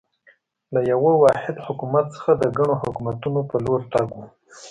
[0.73, 4.17] له یوه واحد حکومت څخه د ګڼو حکومتونو په لور تګ و.